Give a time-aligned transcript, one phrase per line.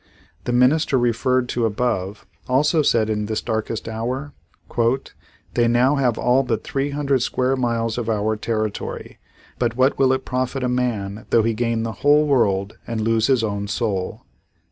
[0.45, 4.33] The minister referred to above also said in this darkest hour:
[5.53, 9.19] "They now have all but three hundred square miles of our territory,
[9.59, 13.27] but what will it profit a man though he gain the whole world and lose
[13.27, 14.23] his own soul.'